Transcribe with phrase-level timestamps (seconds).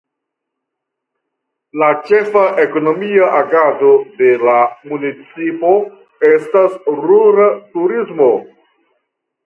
[1.81, 3.93] La ĉefa ekonomia agado
[4.23, 4.57] de la
[4.95, 5.77] municipo
[6.35, 6.77] estas
[7.07, 8.37] rura turismo.